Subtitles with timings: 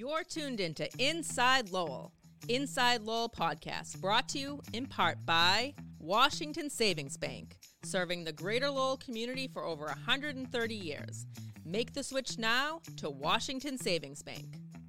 [0.00, 2.14] You're tuned into Inside Lowell.
[2.48, 8.70] Inside Lowell podcast brought to you in part by Washington Savings Bank, serving the greater
[8.70, 11.26] Lowell community for over 130 years.
[11.66, 14.46] Make the switch now to Washington Savings Bank.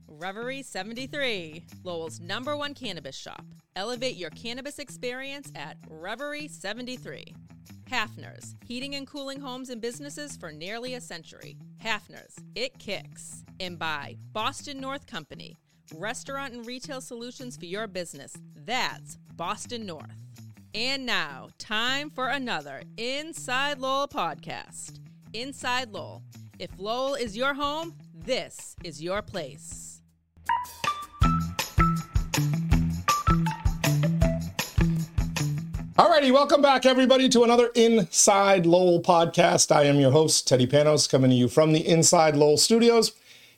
[0.07, 3.43] Reverie 73, Lowell's number one cannabis shop.
[3.75, 7.35] Elevate your cannabis experience at Reverie 73.
[7.89, 11.57] Hafner's, heating and cooling homes and businesses for nearly a century.
[11.83, 13.43] Hafner's, it kicks.
[13.59, 15.57] And by Boston North Company,
[15.95, 18.35] restaurant and retail solutions for your business.
[18.55, 20.15] That's Boston North.
[20.73, 24.99] And now, time for another Inside Lowell podcast.
[25.33, 26.23] Inside Lowell.
[26.59, 29.90] If Lowell is your home, this is your place.
[36.21, 39.75] Alrighty, welcome back, everybody, to another Inside Lowell podcast.
[39.75, 43.11] I am your host, Teddy Panos, coming to you from the Inside Lowell studios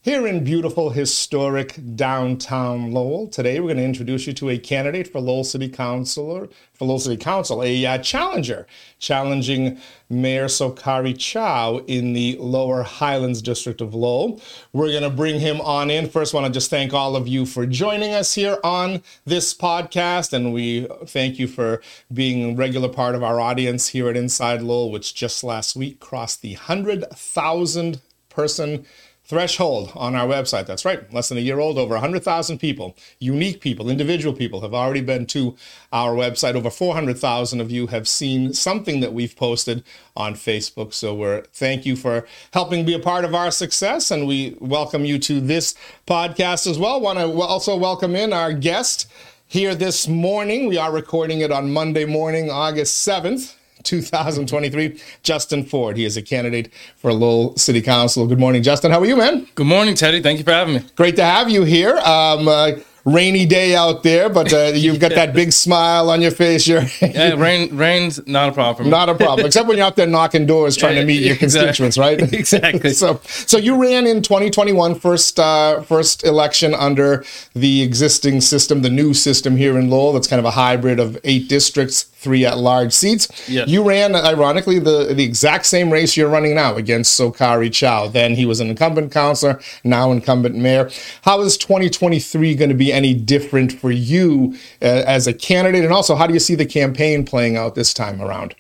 [0.03, 3.25] here in beautiful, historic downtown Lowell.
[3.25, 6.99] Today, we're going to introduce you to a candidate for Lowell City Councilor, for Lowell
[6.99, 8.67] City Council, a uh, challenger,
[8.99, 9.79] challenging
[10.09, 14.41] Mayor Sokhary Chau in the Lower Highlands District of Lowell.
[14.73, 16.09] We're going to bring him on in.
[16.09, 19.53] First, I want to just thank all of you for joining us here on this
[19.53, 24.17] podcast, and we thank you for being a regular part of our audience here at
[24.17, 28.85] Inside Lowell, which just last week crossed the 100,000 person
[29.25, 30.65] threshold on our website.
[30.65, 34.73] That's right, less than a year old, over 100,000 people, unique people, individual people have
[34.73, 35.55] already been to
[35.91, 36.55] our website.
[36.55, 39.83] Over 400,000 of you have seen something that we've posted
[40.15, 40.93] on Facebook.
[40.93, 45.05] So we're thank you for helping be a part of our success and we welcome
[45.05, 45.73] you to this
[46.05, 46.99] podcast as well.
[46.99, 49.09] Want to also welcome in our guest
[49.47, 50.67] here this morning.
[50.67, 53.55] We are recording it on Monday morning, August 7th.
[53.83, 55.97] 2023, Justin Ford.
[55.97, 58.27] He is a candidate for Lowell City Council.
[58.27, 58.91] Good morning, Justin.
[58.91, 59.47] How are you, man?
[59.55, 60.21] Good morning, Teddy.
[60.21, 60.81] Thank you for having me.
[60.95, 61.97] Great to have you here.
[61.97, 62.71] Um, uh,
[63.05, 66.67] rainy day out there, but uh, you've got that big smile on your face.
[66.67, 68.89] You're yeah, rain rain's not a problem.
[68.89, 71.97] Not a problem, except when you're out there knocking doors trying to meet your constituents,
[71.97, 72.21] right?
[72.43, 72.91] Exactly.
[72.93, 77.23] so, so you ran in 2021 first uh, first election under
[77.53, 80.13] the existing system, the new system here in Lowell.
[80.13, 83.27] That's kind of a hybrid of eight districts, three at large seats.
[83.47, 83.67] Yes.
[83.67, 88.07] You ran, ironically, the the exact same race you're running now against Sokhary Chau.
[88.07, 90.89] Then he was an incumbent councilor, now incumbent mayor.
[91.23, 95.83] How is 2023 going to be any different for you uh, as a candidate?
[95.83, 98.55] And also, how do you see the campaign playing out this time around?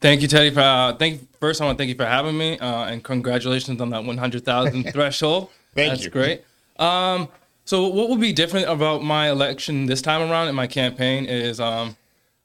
[0.00, 0.50] Thank you, Teddy.
[0.50, 3.80] For uh, thank first, I want to thank you for having me, uh, and congratulations
[3.80, 5.50] on that 100,000 threshold.
[5.74, 6.10] Thank That's you.
[6.10, 6.44] great.
[6.78, 7.28] Um,
[7.64, 11.58] so, what will be different about my election this time around in my campaign is
[11.58, 11.96] um,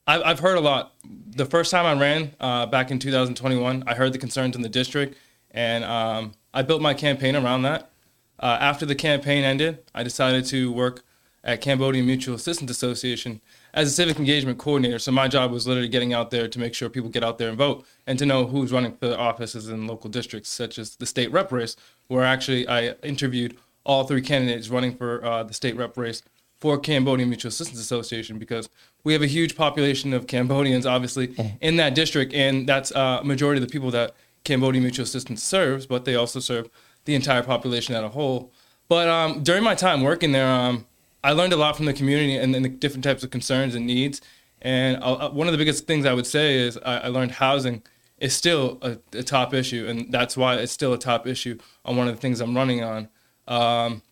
[0.08, 0.94] I've, I've heard a lot.
[1.04, 4.70] The first time I ran uh, back in 2021, I heard the concerns in the
[4.70, 5.18] district,
[5.52, 7.92] and um, I built my campaign around that.
[8.40, 11.04] Uh, after the campaign ended, I decided to work
[11.48, 13.40] at Cambodian Mutual Assistance Association
[13.74, 15.00] as a civic engagement coordinator.
[15.00, 17.48] So my job was literally getting out there to make sure people get out there
[17.48, 21.06] and vote and to know who's running for offices in local districts, such as the
[21.06, 21.78] state rep race,
[22.08, 26.22] where actually I interviewed all three candidates running for uh, the state rep race
[26.60, 28.68] for Cambodian Mutual Assistance Association because
[29.06, 33.24] we have a huge population of Cambodians, obviously, in that district, and that's uh, a
[33.24, 36.70] majority of the people that Cambodian Mutual Assistance serves, but they also serve
[37.06, 38.52] the entire population as a whole.
[38.90, 40.86] But um, during my time working there, um,
[41.28, 43.86] I learned a lot from the community and, and the different types of concerns and
[43.86, 44.22] needs.
[44.62, 47.84] And uh, one of the biggest things I would say is I, I learned housing
[48.18, 51.98] is still a, a, top issue, and that's why it's still a top issue on
[51.98, 53.10] one of the things I'm running on.
[53.46, 54.04] Um,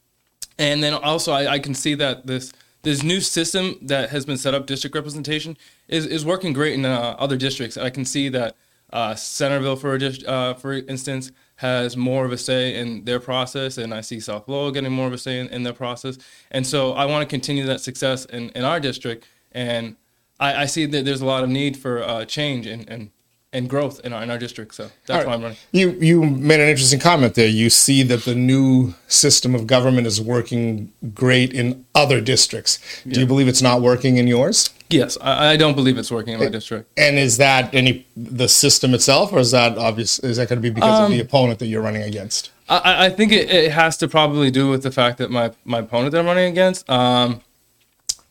[0.59, 2.51] and then also, I, I, can see that this
[2.83, 6.85] this new system that has been set up, district representation, is, is working great in
[6.85, 7.77] uh, other districts.
[7.77, 8.57] I can see that
[8.91, 9.97] uh, Centralville, for
[10.29, 14.47] uh, for instance, has more of a say in their process, and I see South
[14.47, 16.17] Lowell getting more of a say in, in their process.
[16.51, 19.95] And so I want to continue that success in, in our district, and
[20.39, 23.11] I, I see that there's a lot of need for uh, change and, and
[23.55, 24.75] and growth in our in our district.
[24.75, 25.35] So that's All why.
[25.35, 25.57] I'm running.
[25.71, 27.47] You you made an interesting comment there.
[27.47, 32.79] You see that the new system of government is working great in other districts.
[33.07, 34.69] Do you believe it's not working in yours?
[34.89, 36.91] Yes, I, I don't believe it's working in my district.
[36.97, 40.19] And is that any the system itself, or is that obvious?
[40.19, 42.51] Is that going to be because Um, of the opponent that you're running against?
[42.67, 45.79] I, I think it, it has to probably do with the fact that my, my
[45.79, 47.41] opponent that I'm running against, um,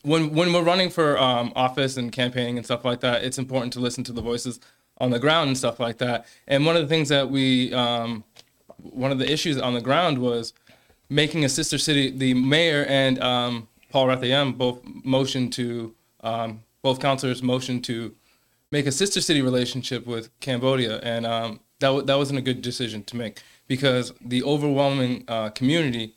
[0.03, 3.73] when when we're running for um, office and campaigning and stuff like that, it's important
[3.75, 4.61] to listen to the voices
[4.99, 6.26] on the ground and stuff like that.
[6.46, 8.25] And one of the things that we, um,
[8.79, 10.52] one of the issues on the ground was
[11.08, 12.11] making a sister city.
[12.11, 18.14] The mayor and um, Paul Ratha Yem both motioned to, um, both councilors motioned to
[18.70, 22.61] make a sister city relationship with Cambodia, and um, that w- that wasn't a good
[22.61, 26.14] decision to make because the overwhelming uh, community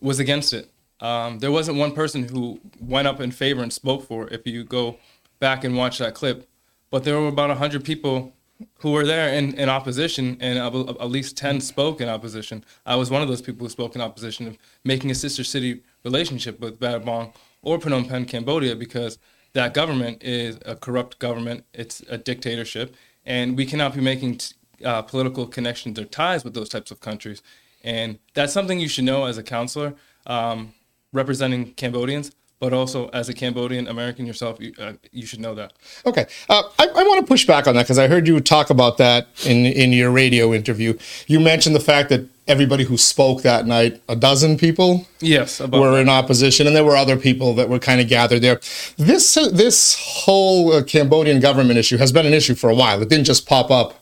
[0.00, 0.70] was against it.
[1.00, 4.32] Um, there wasn't one person who went up in favor and spoke for it.
[4.32, 4.98] If you go
[5.40, 6.48] back and watch that clip,
[6.90, 8.32] but there were about hundred people
[8.78, 12.64] who were there in, in opposition, and at least ten spoke in opposition.
[12.84, 15.82] I was one of those people who spoke in opposition of making a sister city
[16.04, 17.32] relationship with Battambang
[17.62, 19.18] or Phnom Penh, Cambodia, because
[19.52, 21.64] that government is a corrupt government.
[21.72, 24.40] It's a dictatorship, and we cannot be making
[24.84, 27.42] uh, political connections or ties with those types of countries.
[27.84, 29.94] And that's something you should know as a counselor
[30.26, 30.74] um,
[31.12, 35.72] representing Cambodians, but also as a Cambodian American yourself, you, uh, you should know that.
[36.04, 38.70] Okay, uh, I, I want to push back on that because I heard you talk
[38.70, 40.96] about that in in your radio interview.
[41.26, 45.92] You mentioned the fact that everybody who spoke that night, a dozen people, yes, were
[45.92, 46.00] that.
[46.00, 48.60] in opposition, and there were other people that were kind of gathered there.
[48.96, 53.00] This uh, this whole uh, Cambodian government issue has been an issue for a while.
[53.00, 54.00] It didn't just pop up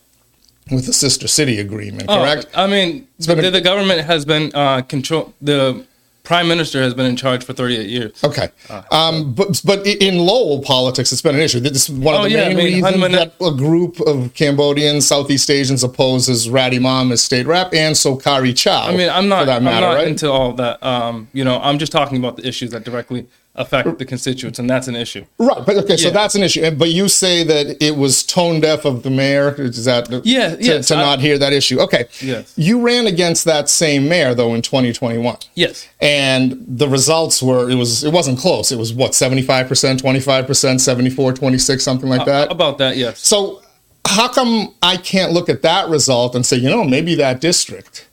[0.70, 2.46] with the sister city agreement, correct?
[2.54, 5.86] Oh, I mean, the, a, the, government has been uh, control the
[6.26, 8.24] prime minister has been in charge for 38 years.
[8.24, 11.60] Okay, uh, um, but but in Lowell politics, it's been an issue.
[11.60, 14.34] This is one of oh, the yeah, main I mean, reasons that a group of
[14.34, 18.88] Cambodians, Southeast Asians opposes Rady Mom as state rep and Sokhary Chau.
[18.88, 20.08] I mean, I'm not, matter, I'm not right?
[20.08, 20.82] into all that.
[20.82, 24.68] Um, you know, I'm just talking about the issues that directly affect the constituents, and
[24.68, 25.24] that's an issue.
[25.38, 26.14] Right, but okay, so yeah.
[26.14, 26.70] that's an issue.
[26.70, 29.54] But you say that it was tone deaf of the mayor.
[29.60, 31.80] Is that yeah, to, yes, to I, not hear that issue?
[31.80, 32.52] Okay, yes.
[32.56, 35.36] You ran against that same mayor though in 2021.
[35.54, 38.70] Yes, and the results were it was it wasn't close.
[38.70, 42.50] It was what 75 percent, 25 percent, 74, 26, something like that.
[42.50, 43.20] About that, yes.
[43.20, 43.62] So
[44.06, 48.05] how come I can't look at that result and say, you know, maybe that district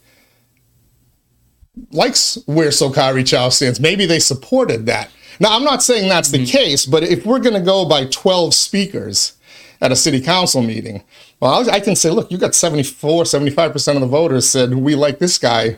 [1.91, 3.79] likes where Sokhary Chau stands.
[3.79, 5.09] Maybe they supported that.
[5.39, 6.57] Now, I'm not saying that's the mm-hmm.
[6.57, 9.33] case, but if we're going to go by 12 speakers
[9.81, 11.03] at a city council meeting,
[11.39, 15.19] well, I can say, look, you got 74, 75% of the voters said, we like
[15.19, 15.77] this guy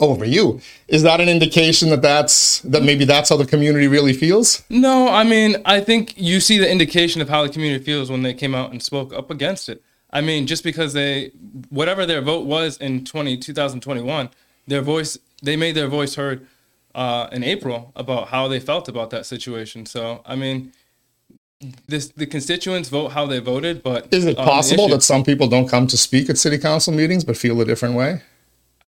[0.00, 0.60] over you.
[0.88, 4.62] Is that an indication that that's that maybe that's how the community really feels?
[4.68, 8.22] No, I mean, I think you see the indication of how the community feels when
[8.22, 9.82] they came out and spoke up against it.
[10.10, 11.30] I mean, just because they
[11.70, 14.30] whatever their vote was in 20 2021,
[14.66, 16.46] their voice they made their voice heard
[16.94, 19.84] uh, in April about how they felt about that situation.
[19.86, 20.72] So, I mean,
[21.86, 25.68] this the constituents vote how they voted, but is it possible that some people don't
[25.68, 28.22] come to speak at city council meetings but feel a different way?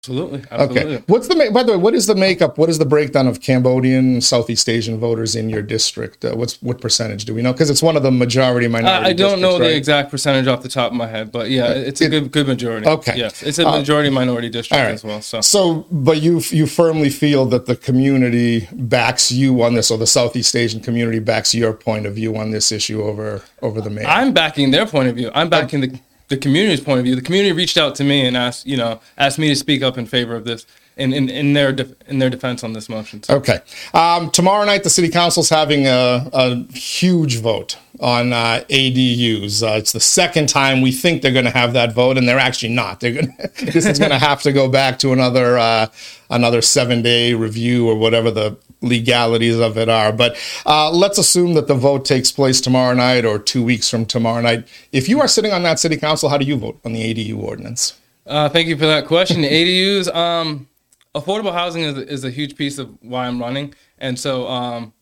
[0.05, 0.95] Absolutely, absolutely.
[0.95, 1.05] Okay.
[1.09, 1.79] What's the by the way?
[1.79, 2.56] What is the makeup?
[2.56, 6.25] What is the breakdown of Cambodian, Southeast Asian voters in your district?
[6.25, 7.53] Uh, what's what percentage do we know?
[7.53, 9.06] Because it's one of the majority minority.
[9.06, 9.71] I, I don't know right?
[9.71, 12.31] the exact percentage off the top of my head, but yeah, it's a it, good
[12.31, 12.87] good majority.
[12.87, 13.19] Okay.
[13.19, 14.93] Yes, it's a uh, majority uh, minority district right.
[14.93, 15.21] as well.
[15.21, 19.99] So, so, but you you firmly feel that the community backs you on this, or
[19.99, 23.91] the Southeast Asian community backs your point of view on this issue over over the
[23.91, 24.06] mayor.
[24.06, 25.33] I'm backing their point of view.
[25.35, 25.99] I'm backing the
[26.29, 27.17] the community's point of view.
[27.17, 29.99] The community reached out to me and asked, you know, asked me to speak up
[29.99, 30.67] in favor of this
[30.99, 31.75] in, in, in their
[32.07, 33.23] in their defense on this motion.
[33.23, 33.37] So.
[33.37, 33.61] Okay.
[33.95, 39.63] Um, tomorrow night, the city council's having a, a huge vote on uh, ADUs.
[39.63, 42.39] Uh, it's the second time we think they're going to have that vote, and they're
[42.39, 43.01] actually not.
[43.01, 45.87] They're going this is going to have to go back to another uh,
[46.31, 50.13] another seven day review or whatever the legalities of it are.
[50.13, 50.37] But
[50.67, 54.41] uh, let's assume that the vote takes place tomorrow night or two weeks from tomorrow
[54.41, 54.69] night.
[54.93, 57.43] If you are sitting on that city council, how do you vote on the ADU
[57.43, 57.99] ordinance?
[58.27, 59.43] Uh, thank you for that question.
[59.43, 60.69] ADUs, um,
[61.15, 64.93] affordable housing is, is a huge piece of why I'm running, and so um,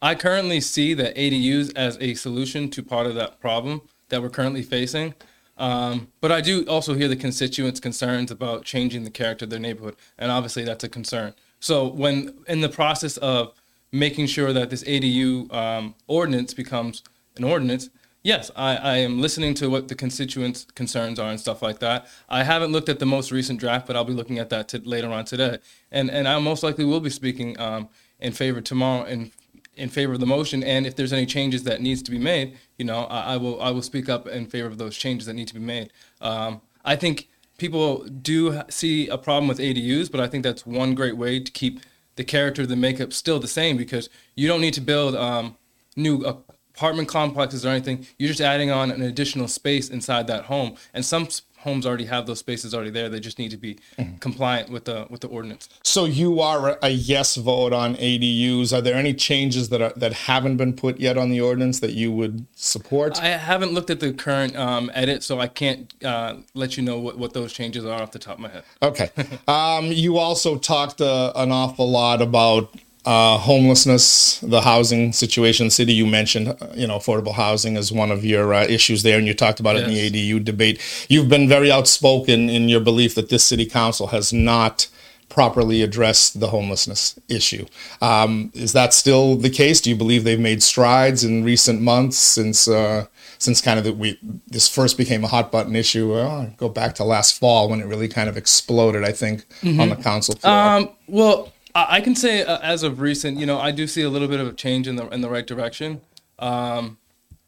[0.00, 4.30] I currently see the ADUs as a solution to part of that problem that we're
[4.30, 5.14] currently facing.
[5.58, 9.60] Um, but I do also hear the constituents' concerns about changing the character of their
[9.60, 11.34] neighborhood, and obviously that's a concern.
[11.60, 13.54] So when in the process of
[13.92, 17.02] making sure that this ADU um, ordinance becomes
[17.36, 17.90] an ordinance,
[18.22, 22.06] yes, I, I am listening to what the constituents' concerns are and stuff like that.
[22.28, 24.78] I haven't looked at the most recent draft, but I'll be looking at that t-
[24.78, 25.58] later on today,
[25.90, 27.88] and and I most likely will be speaking um,
[28.18, 29.32] in favor tomorrow in
[29.76, 30.62] in favor of the motion.
[30.62, 33.60] And if there's any changes that needs to be made, you know, I, I will
[33.62, 35.92] I will speak up in favor of those changes that need to be made.
[36.20, 37.28] Um, I think
[37.60, 41.52] people do see a problem with ADUs, but I think that's one great way to
[41.52, 41.80] keep
[42.16, 45.56] the character, the makeup still the same because you don't need to build um,
[45.94, 48.06] new apartment complexes or anything.
[48.18, 51.28] You're just adding on an additional space inside that home, and some
[51.60, 53.08] homes already have those spaces already there.
[53.08, 54.16] They just need to be mm-hmm.
[54.16, 55.68] compliant with the with the ordinance.
[55.82, 58.72] So you are a yes vote on ADUs.
[58.76, 61.92] Are there any changes that are that haven't been put yet on the ordinance that
[61.92, 63.20] you would support?
[63.20, 66.98] I haven't looked at the current um, edit, so I can't uh, let you know
[66.98, 68.64] what, what those changes are off the top of my head.
[68.82, 69.10] Okay.
[69.48, 75.92] um, you also talked uh, an awful lot about uh, homelessness, the housing situation city.
[75.92, 79.26] You mentioned, uh, you know, affordable housing is one of your uh, issues there, and
[79.26, 79.84] you talked about yes.
[79.84, 81.06] it in the ADU debate.
[81.08, 84.88] You've been very outspoken in your belief that this city council has not
[85.30, 87.64] properly address the homelessness issue.
[88.02, 89.80] Um, is that still the case?
[89.80, 93.06] Do you believe they've made strides in recent months since uh,
[93.38, 96.12] since kind of the, we this first became a hot button issue?
[96.12, 99.04] Well, go back to last fall when it really kind of exploded.
[99.04, 99.80] I think mm-hmm.
[99.80, 100.54] on the council floor.
[100.54, 104.10] Um, well, I can say uh, as of recent, you know, I do see a
[104.10, 106.00] little bit of a change in the in the right direction.
[106.38, 106.98] Um,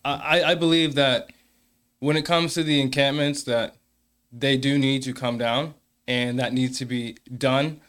[0.05, 1.31] I, I believe that
[2.01, 3.77] when it comes to the encampments, that
[4.33, 5.75] they do need to come down,
[6.09, 7.81] and that needs to be done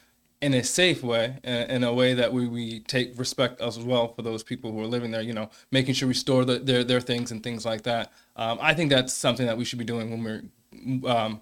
[0.41, 4.21] in a safe way, in a way that we, we take respect as well for
[4.21, 5.21] those people who are living there.
[5.21, 8.11] You know, making sure we store the, their their things and things like that.
[8.35, 11.41] Um, I think that's something that we should be doing when we're um,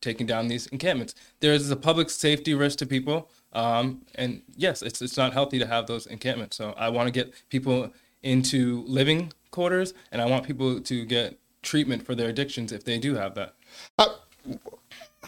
[0.00, 1.14] taking down these encampments.
[1.40, 5.58] There is a public safety risk to people, um, and yes, it's it's not healthy
[5.58, 6.56] to have those encampments.
[6.56, 7.92] So I want to get people
[8.22, 12.98] into living quarters, and I want people to get treatment for their addictions if they
[12.98, 13.54] do have that.
[13.98, 14.08] Uh,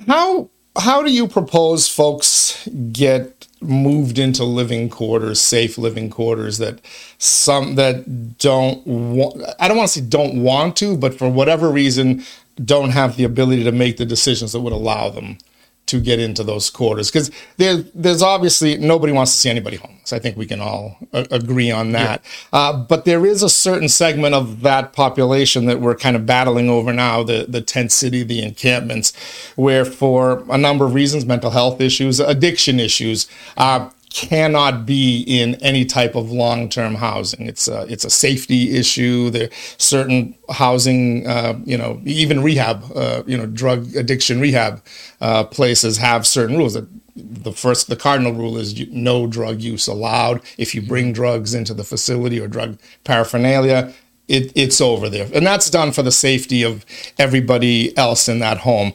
[0.07, 6.81] how how do you propose folks get moved into living quarters, safe living quarters that
[7.19, 11.71] some that don't want I don't want to say don't want to, but for whatever
[11.71, 12.25] reason
[12.63, 15.39] don't have the ability to make the decisions that would allow them
[15.87, 20.13] to get into those quarters because there, there's obviously nobody wants to see anybody homeless.
[20.13, 22.23] I think we can all a- agree on that.
[22.53, 22.59] Yeah.
[22.59, 26.69] Uh, but there is a certain segment of that population that we're kind of battling
[26.69, 29.13] over now the, the tent city, the encampments,
[29.55, 35.57] where for a number of reasons, mental health issues, addiction issues, uh, cannot be in
[35.57, 37.47] any type of long-term housing.
[37.47, 39.29] It's a it's a safety issue.
[39.29, 44.83] There certain housing, uh, you know, even rehab, uh, you know, drug addiction rehab
[45.21, 46.79] uh, places have certain rules.
[47.15, 50.41] The first, the cardinal rule is no drug use allowed.
[50.57, 53.93] If you bring drugs into the facility or drug paraphernalia,
[54.29, 56.87] it, it's over there, and that's done for the safety of
[57.19, 58.95] everybody else in that home.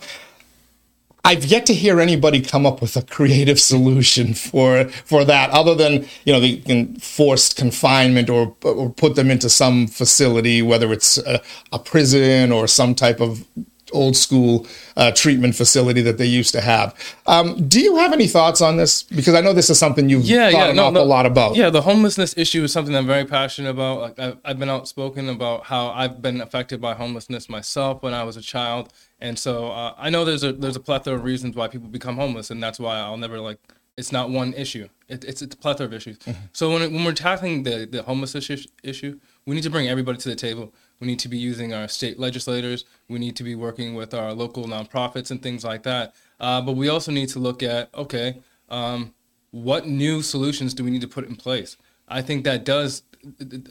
[1.23, 5.75] I've yet to hear anybody come up with a creative solution for for that, other
[5.75, 11.17] than you know the forced confinement or or put them into some facility, whether it's
[11.19, 13.45] a, a prison or some type of
[13.93, 16.95] old school uh, treatment facility that they used to have.
[17.27, 19.03] Um, do you have any thoughts on this?
[19.03, 21.25] Because I know this is something you've yeah, thought yeah, an no, awful no, lot
[21.25, 21.55] about.
[21.55, 23.99] Yeah, the homelessness issue is something I'm very passionate about.
[23.99, 28.23] Like I've, I've been outspoken about how I've been affected by homelessness myself when I
[28.23, 31.55] was a child and so uh, I know there's a there's a plethora of reasons
[31.55, 33.59] why people become homeless, and that's why I'll never like.
[33.97, 34.87] It's not one issue.
[35.07, 36.17] It, it's it's a plethora of issues.
[36.19, 36.45] Mm-hmm.
[36.53, 40.17] So when when we're tackling the the homeless issue, issue, we need to bring everybody
[40.17, 40.73] to the table.
[40.99, 42.85] We need to be using our state legislators.
[43.07, 46.15] We need to be working with our local nonprofits and things like that.
[46.39, 49.13] Uh, but we also need to look at okay, um,
[49.51, 51.77] what new solutions do we need to put in place?
[52.07, 53.03] I think that does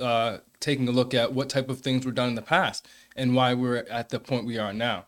[0.00, 3.34] uh, taking a look at what type of things were done in the past and
[3.34, 5.06] why we're at the point we are now.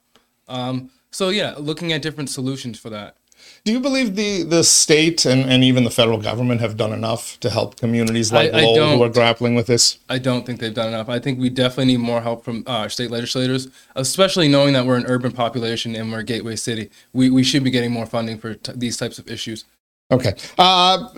[0.49, 3.17] Um, so yeah, looking at different solutions for that.
[3.65, 7.39] Do you believe the, the state and, and even the federal government have done enough
[7.41, 9.99] to help communities like I, Lowell who are grappling with this?
[10.09, 11.09] I don't think they've done enough.
[11.09, 14.97] I think we definitely need more help from uh, state legislators, especially knowing that we're
[14.97, 16.91] an urban population and we're a gateway city.
[17.13, 19.65] We, we should be getting more funding for t- these types of issues.
[20.13, 20.35] Okay.
[20.59, 21.09] Uh,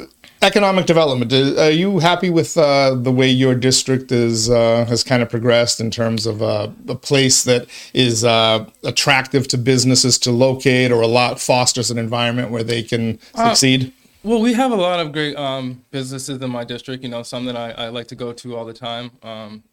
[0.40, 1.32] economic development.
[1.32, 5.28] Uh, are you happy with uh, the way your district is uh, has kind of
[5.28, 10.92] progressed in terms of uh, a place that is uh, attractive to businesses to locate,
[10.92, 13.92] or a lot fosters an environment where they can succeed?
[14.22, 17.02] well, we have a lot of great um, businesses in my district.
[17.02, 19.10] You know, some that I, I like to go to all the time.
[19.22, 19.64] Um,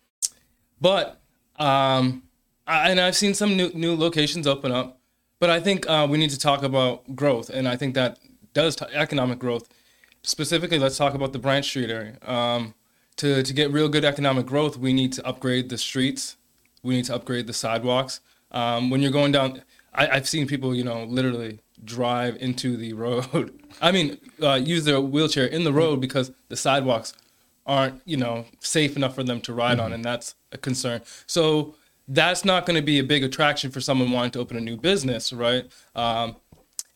[0.79, 1.21] but
[1.59, 2.23] um,
[2.65, 4.97] I, and I've seen some new new locations open up.
[5.39, 8.19] But I think we need to talk about growth, and I think that
[8.53, 9.70] does t- economic growth.
[10.24, 12.17] Specifically, let's talk about the Branch Street area.
[12.24, 12.74] Um,
[13.17, 16.38] to, to get real good economic growth, we need to upgrade the streets.
[16.84, 18.20] We need to upgrade the sidewalks.
[18.51, 19.62] Um, when you're going down,
[19.93, 23.60] I, have seen people, you know, literally drive into the road.
[23.81, 27.13] I mean, uh, use their wheelchair in the road because the sidewalks
[27.65, 29.86] aren't, you know, safe enough for them to ride mm-hmm.
[29.86, 31.01] on, and that's a concern.
[31.25, 31.75] So
[32.08, 34.77] that's not going to be a big attraction for someone wanting to open a new
[34.77, 35.65] business, right?
[35.96, 36.36] Um,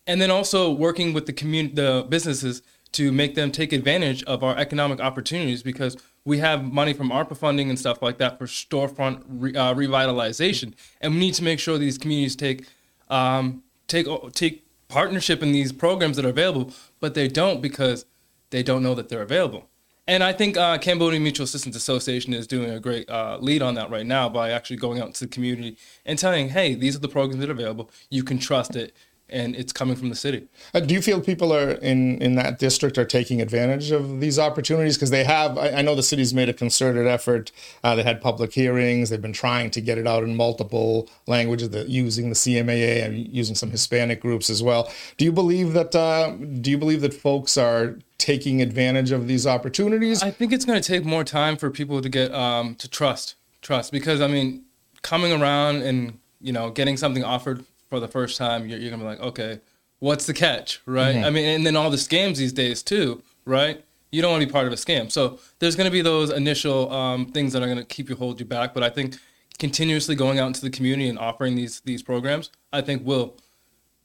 [0.07, 2.61] and then also working with the community, the businesses
[2.93, 7.35] to make them take advantage of our economic opportunities because we have money from ARPA
[7.35, 11.59] funding and stuff like that for storefront re, uh, revitalization, and we need to make
[11.59, 12.67] sure these communities take
[13.09, 18.05] um, take take partnership in these programs that are available, but they don't because
[18.49, 19.67] they don't know that they're available.
[20.07, 23.73] And I think uh, Cambodia Mutual Assistance Association is doing a great uh, lead on
[23.73, 26.99] that right now by actually going out to the community and telling, hey, these are
[26.99, 27.89] the programs that are available.
[28.11, 28.95] You can trust it
[29.29, 30.47] and it's coming from the city.
[30.73, 34.37] Uh, do you feel people are in in that district are taking advantage of these
[34.37, 35.57] opportunities because they have?
[35.57, 37.51] I, I, know the city's made a concerted effort.
[37.83, 39.09] Uh, they had public hearings.
[39.09, 43.27] They've been trying to get it out in multiple languages, the, using the CMAA and
[43.33, 44.91] using some Hispanic groups as well.
[45.17, 45.95] Do you believe that?
[45.95, 50.21] Uh, do you believe that folks are taking advantage of these opportunities?
[50.21, 53.35] I think it's going to take more time for people to get um, to trust
[53.61, 54.65] trust because I mean,
[55.01, 57.65] coming around and you know getting something offered
[57.95, 59.61] for the first time, you're, you're gonna be like, okay,
[59.99, 61.15] what's the catch, right?
[61.15, 61.25] Mm-hmm.
[61.25, 63.83] I mean, and then all the scams these days too, right?
[64.11, 66.91] You don't want to be part of a scam, so there's gonna be those initial
[66.91, 68.73] um, things that are gonna keep you hold you back.
[68.73, 69.15] But I think
[69.57, 73.37] continuously going out into the community and offering these these programs, I think will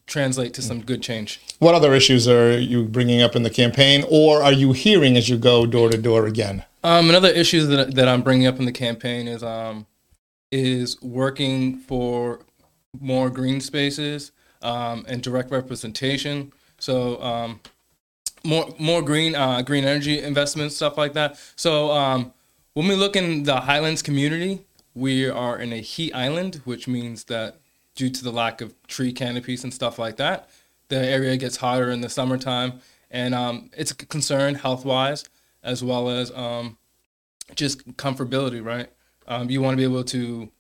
[0.06, 1.40] translate to some good change.
[1.59, 5.28] What other issues are you bringing up in the campaign, or are you hearing as
[5.28, 6.64] you go door to door again?
[6.82, 9.87] Um, another issue that, that I'm bringing up in the campaign is um,
[10.52, 12.40] is working for
[12.99, 14.32] more green spaces
[14.62, 16.52] um, and direct representation.
[16.78, 17.61] So um,
[18.44, 21.38] more more green uh, green energy investments, stuff like that.
[21.56, 22.32] So um,
[22.75, 27.25] when we look in the Highlands community, we are in a heat island, which means
[27.25, 27.56] that
[27.94, 30.49] due to the lack of tree canopies and stuff like that,
[30.88, 32.80] the area gets hotter in the summertime,
[33.11, 35.28] and um, it's a concern health wise
[35.62, 36.78] as well as um,
[37.54, 38.64] just comfortability.
[38.64, 38.88] Right,
[39.28, 40.50] um, you want to be able to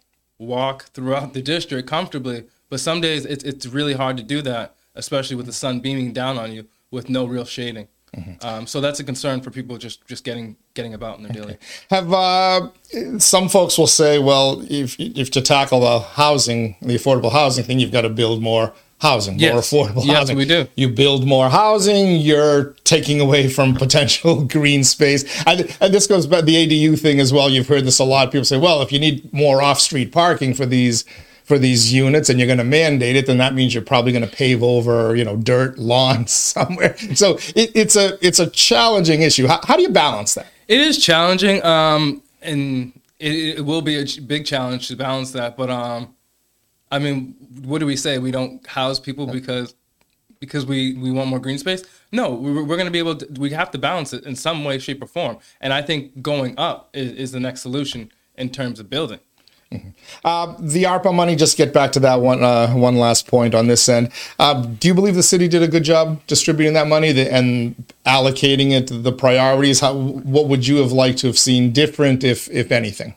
[0.40, 2.44] walk throughout the district comfortably.
[2.68, 6.12] But some days it's, it's really hard to do that, especially with the sun beaming
[6.12, 7.88] down on you with no real shading.
[8.16, 8.44] Mm-hmm.
[8.44, 11.40] Um, so that's a concern for people just just getting getting about in their okay.
[11.40, 11.58] daily.
[11.90, 17.30] Have uh, some folks will say, well, if if to tackle the housing, the affordable
[17.30, 19.72] housing thing, you've got to build more housing, yes.
[19.72, 20.36] more affordable yes, housing.
[20.36, 20.66] we do.
[20.76, 25.24] You build more housing, you're taking away from potential green space.
[25.46, 27.50] And, and this goes back the ADU thing as well.
[27.50, 28.30] You've heard this a lot.
[28.30, 31.04] People say, well, if you need more off-street parking for these
[31.44, 34.24] for these units and you're going to mandate it, then that means you're probably going
[34.24, 36.96] to pave over, you know, dirt lawns somewhere.
[37.16, 39.48] So it, it's a it's a challenging issue.
[39.48, 40.46] How, how do you balance that?
[40.68, 45.56] It is challenging, um, and it, it will be a big challenge to balance that.
[45.56, 46.14] But um,
[46.90, 48.18] I mean, what do we say?
[48.18, 49.74] We don't house people because
[50.40, 51.84] because we we want more green space.
[52.10, 53.40] No, we're, we're going to be able to.
[53.40, 55.38] We have to balance it in some way, shape, or form.
[55.60, 59.20] And I think going up is, is the next solution in terms of building.
[59.70, 59.90] Mm-hmm.
[60.24, 61.36] Uh, the ARPA money.
[61.36, 62.42] Just get back to that one.
[62.42, 64.10] Uh, one last point on this end.
[64.38, 68.72] Uh, do you believe the city did a good job distributing that money and allocating
[68.72, 68.88] it?
[68.88, 69.78] To the priorities.
[69.78, 73.14] How, what would you have liked to have seen different, if if anything?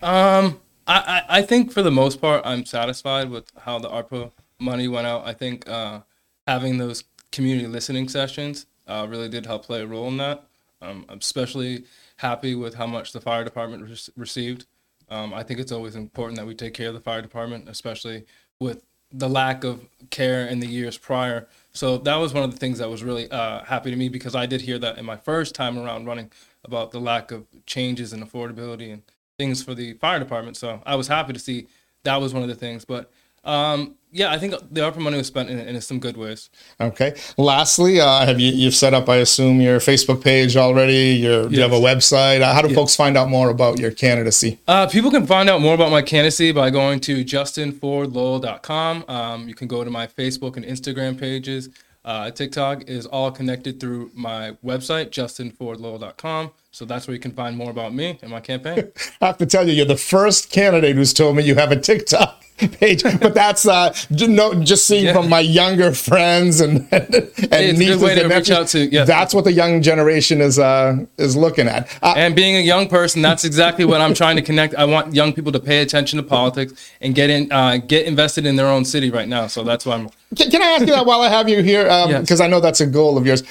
[0.00, 4.88] Um, I, I think for the most part, I'm satisfied with how the ARPA money
[4.88, 5.26] went out.
[5.26, 6.00] I think uh,
[6.46, 10.44] having those community listening sessions uh, really did help play a role in that.
[10.80, 11.84] Um, I'm especially
[12.16, 14.66] happy with how much the fire department re- received.
[15.10, 18.24] Um, I think it's always important that we take care of the fire department, especially
[18.58, 21.48] with the lack of care in the years prior.
[21.72, 24.34] So that was one of the things that was really uh, happy to me because
[24.34, 26.30] I did hear that in my first time around running
[26.64, 29.02] about the lack of changes in affordability and
[29.38, 30.56] things for the fire department.
[30.56, 31.68] So I was happy to see
[32.04, 32.84] that was one of the things.
[32.84, 33.10] But
[33.44, 36.50] um, yeah, I think the ARPA money was spent in, in some good ways.
[36.80, 37.14] Okay.
[37.36, 41.14] Lastly, uh, have you you've set up, I assume, your Facebook page already?
[41.14, 41.52] Your, yes.
[41.52, 42.40] You have a website.
[42.40, 42.76] Uh, how do yes.
[42.76, 44.58] folks find out more about your candidacy?
[44.66, 49.04] Uh, people can find out more about my candidacy by going to justinfordlowell.com.
[49.08, 51.68] Um, you can go to my Facebook and Instagram pages.
[52.08, 56.52] Uh, TikTok is all connected through my website, justinfordlowell.com.
[56.70, 58.90] So that's where you can find more about me and my campaign.
[59.20, 61.78] I have to tell you, you're the first candidate who's told me you have a
[61.78, 62.42] TikTok
[62.80, 65.12] page, but that's uh, no, just seeing yeah.
[65.12, 67.14] from my younger friends and and,
[67.52, 68.72] and nieces and nephews.
[68.72, 69.06] To, yes.
[69.06, 71.88] That's what the young generation is uh, is looking at.
[72.02, 74.74] Uh, and being a young person, that's exactly what I'm trying to connect.
[74.74, 78.44] I want young people to pay attention to politics and get in, uh, get invested
[78.44, 79.46] in their own city right now.
[79.46, 80.10] So that's why I'm.
[80.36, 81.84] Can, can I ask you that while I have you here?
[81.84, 82.40] Because um, yes.
[82.40, 83.42] I know that's a goal of yours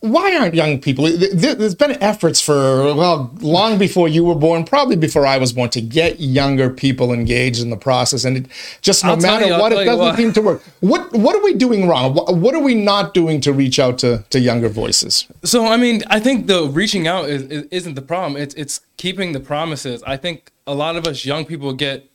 [0.00, 4.96] why aren't young people there's been efforts for well long before you were born probably
[4.96, 8.24] before i was born to get younger people engaged in the process.
[8.24, 8.46] And it
[8.80, 10.16] just no I'll matter you, what it doesn't what.
[10.16, 10.62] seem to work.
[10.80, 12.14] What what are we doing wrong?
[12.14, 15.26] What are we not doing to reach out to, to younger voices?
[15.44, 18.40] So i mean i think the reaching out is, isn't the problem.
[18.40, 20.02] It's it's keeping the promises.
[20.04, 22.10] I think a lot of us young people get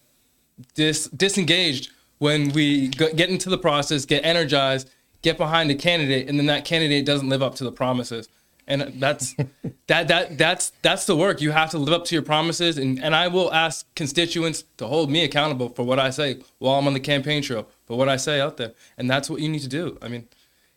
[0.73, 4.89] dis, disengaged when we get into the process get energized
[5.25, 8.29] get behind a candidate and then that candidate doesn't live up to the promises
[8.67, 9.33] and that's
[9.87, 13.03] that that that's that's the work you have to live up to your promises and
[13.03, 16.85] and I will ask constituents to hold me accountable for what I say while I'm
[16.85, 19.63] on the campaign trail for what I say out there and that's what you need
[19.63, 20.27] to do I mean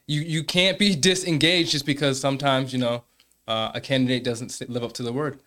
[0.07, 3.05] you you can't be disengaged just because sometimes you know
[3.47, 5.41] uh, a candidate doesn't live up to the word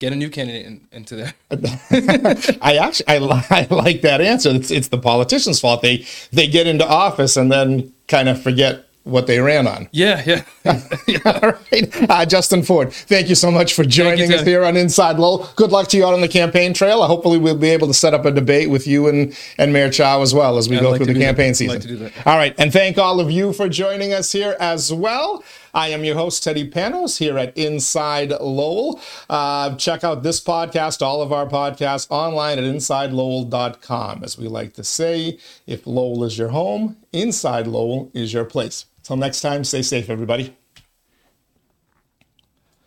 [0.00, 1.34] get a new candidate in, into there.
[2.62, 4.50] I actually I, li- I like that answer.
[4.50, 5.82] It's it's the politicians' fault.
[5.82, 9.88] They they get into office and then kind of forget what they ran on.
[9.92, 10.42] Yeah, yeah.
[11.24, 12.10] All right.
[12.10, 15.48] Uh, Justin Ford, thank you so much for joining you, us here on Inside Lowell.
[15.56, 17.02] Good luck to you out on the campaign trail.
[17.04, 20.20] Hopefully, we'll be able to set up a debate with you and, and Mayor Chau
[20.20, 21.20] as well as we I'd go like through the that.
[21.20, 21.74] campaign I'd season.
[21.76, 22.26] like to do that.
[22.26, 22.54] All right.
[22.58, 25.42] And thank all of you for joining us here as well.
[25.74, 29.00] I am your host, Teddy Panos, here at Inside Lowell.
[29.28, 34.24] Uh, check out this podcast, all of our podcasts online at InsideLowell.com.
[34.24, 38.86] As we like to say, if Lowell is your home, Inside Lowell is your place.
[39.02, 40.59] Till next time, stay safe, everybody.